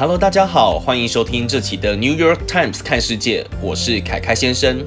[0.00, 4.82] Hello，大家好，欢迎收听这期的 New York Times 看世界，我是凯凯先生。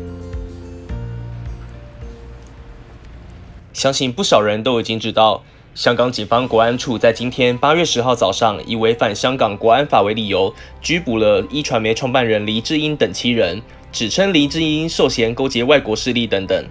[3.73, 5.43] 相信不少人都已经知道，
[5.75, 10.51] 香港警方国安处在今天八月十号早上，以违反香港国安法为理由，
[10.81, 13.61] 拘捕了一传媒创办人黎智英等七人，
[13.91, 16.65] 指称黎智英涉嫌勾结外国势力等等。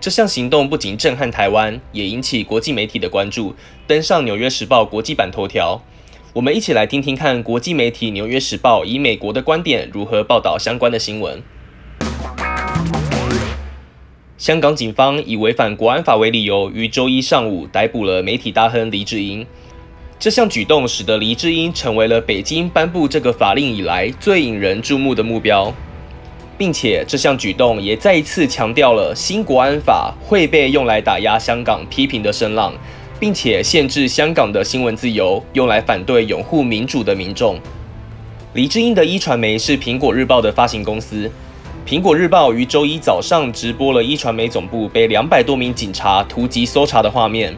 [0.00, 3.56] 这项行动不仅震撼台湾，也引起国际媒体的关注，
[3.88, 5.82] 登上《纽约时报》国际版头条。
[6.32, 11.42] 我们一起来听听看国际媒体《纽约时报》以美国的观点如何报道相关的新闻。
[14.38, 19.44] 香港警方以违反国安法为理由，于周一上午逮捕了媒体大亨黎智英。
[20.20, 25.74] 这项举动使得黎智英成为了北京颁布这个法令以来最引人注目的目标，
[26.56, 32.72] 并且这项举动也再一次强调了新国安法会被用来打压香港批评的声浪。
[33.20, 37.60] 并且限制香港的新闻自由，用来反对拥护民主的民众。
[38.54, 41.30] 黎智英的一传媒是苹果日报的发行公司。
[41.86, 47.54] 苹果日报于周一早上直播了一传媒总部被两百多名警察突击搜查的画面。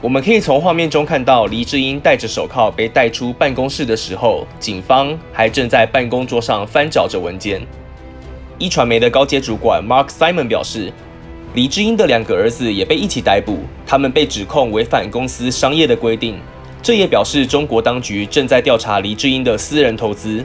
[0.00, 7.60] 我们可以从画面中看到，黎智英戴着手铐被带出办公室的时候，警方还正在办公桌上翻找着文件。
[8.56, 10.92] 一传媒的高阶主管 Mark Simon 表示。
[11.54, 16.38] 黎智英的两个儿子也被一起逮捕，他们被指控违反公司商业的规定。
[16.82, 20.42] 这也表示中国当局正在调查黎智英的私人投资。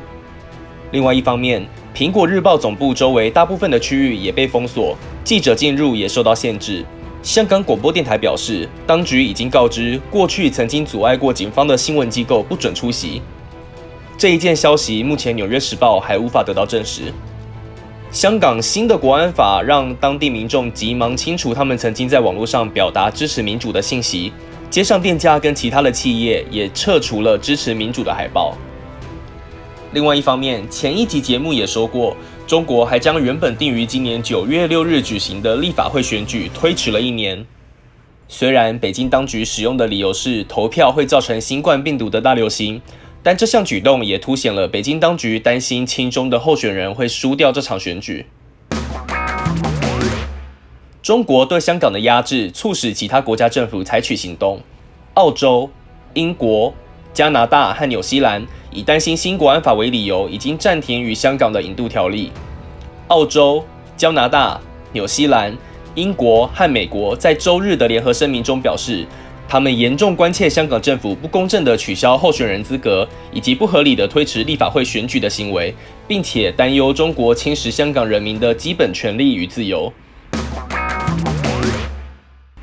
[0.92, 6.84] 另外一方面，苹果日报总部周围大部分的区域也被封锁，记者进入也受到限制。
[7.24, 13.22] 香港广播电台表示，当局已经告知过去曾经阻碍过警方的新闻机构不准出席。
[14.18, 17.14] 这一件消息目前《纽约时报》还无法得到证实。
[18.12, 24.32] 香港新的国安法让当地民众急忙清除他们曾经在网络上表达支持民主的信息，
[24.70, 28.58] 街上店家跟其他的企业也撤除了支持民主的海报。
[29.92, 32.16] 另外一方面，前一集节目也说过，
[32.48, 37.46] 中国还将原本定于今年九月六日举行的立法会选举推迟了一年。
[38.30, 42.82] 虽然北京当局使用的理由是投票会造成新冠病毒的大流行。
[43.28, 48.26] 但这项举动也凸显了北京当局担心亲中的候选人会输掉这场选举。
[51.04, 54.62] 中国对香港的压制促使其他国家政府采取行动。
[55.16, 55.70] 澳洲、
[56.14, 56.74] 英国、
[57.14, 62.32] 加拿大和纽西兰以担心新国安法为理由，已经暂停与香港的引渡条例。
[63.10, 63.62] 澳洲、
[63.98, 64.58] 加拿大、
[64.94, 65.54] 纽西兰、
[65.96, 69.06] 英国和美国在周日的联合声明中表示。
[69.50, 75.74] 他们严重关切香港政府不公正的取消候选人资格，以及不合理的推迟立法会选举的行为，
[76.06, 79.92] 并且担忧中国侵蚀香港人民的基本权利与自由。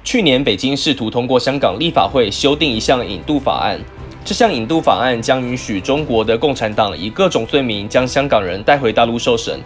[0.05, 3.81] 去年，北京试图通过香港立法会修订一项引渡法案，
[4.23, 9.59] 这项引渡法案将允许中国的共产党以各种罪名将香港人带回大陆受审。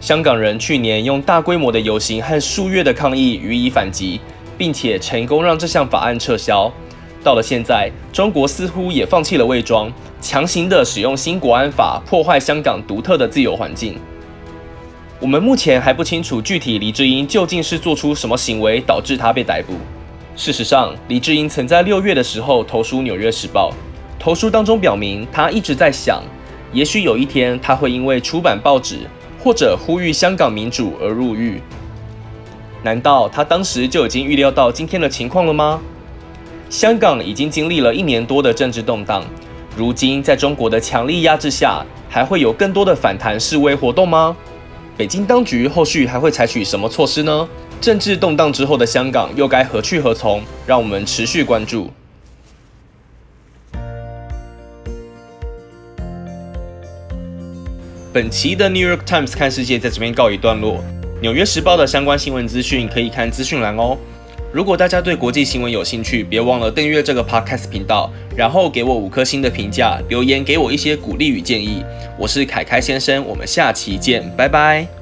[0.00, 4.20] 香港人去年用大规模的游行和数月的抗议予以反击。
[4.58, 6.70] 并且成功让这项法案撤销。
[7.24, 13.96] 到了现在，中国似乎也放弃了伪装，强行的使用新国安法破坏香港独特的自由环境。
[15.20, 19.74] 我们目前还不清楚具体黎智英究竟是做出什么行为导致他被逮捕。
[20.36, 23.70] 事实上，黎智英曾在六月的时候投书《纽约时报》，
[24.22, 26.22] 投书当中表明他一直在想，
[26.72, 29.00] 也许有一天他会因为出版报纸
[29.42, 31.60] 或者呼吁香港民主而入狱。
[32.88, 35.78] 难道他当时就已经预料到今天的情况了吗？
[36.70, 39.22] 香港已经经历了一年多的政治动荡，
[39.76, 44.34] 如今在中国的强力压制下，还会有更多的反弹示威活动吗？
[44.96, 47.46] 北京当局后续还会采取什么措施呢？
[47.78, 50.42] 政治动荡之后的香港又该何去何从？
[50.66, 51.90] 让我们持续关注。
[58.14, 60.82] 本期的 New York Times 看世界在这边告一段落。
[61.20, 63.96] 纽约时报的相关新闻资讯可以看资讯栏哦。
[64.52, 71.82] 如果大家对国际新闻有兴趣，别忘了订阅这个 podcast 频道，然后给我五颗星的评价，留言给我一些鼓励与建议。
[72.16, 74.97] 我是凯凯先生，我们下期见，拜拜。